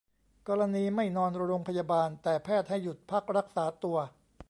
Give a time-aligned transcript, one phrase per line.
[0.47, 3.97] กรณีไม่นอนโรงพยาบาล แต่แพทย์ให้หยุดพักรักษาตัว